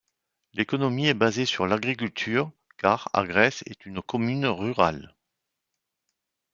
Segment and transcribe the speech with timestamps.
[0.55, 5.13] L'économie est basée sur l'agriculture, car Agres est une commune rurale.